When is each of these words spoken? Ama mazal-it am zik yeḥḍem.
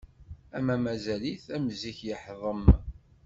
Ama 0.57 0.75
mazal-it 0.83 1.45
am 1.55 1.65
zik 1.79 1.99
yeḥḍem. 2.07 2.63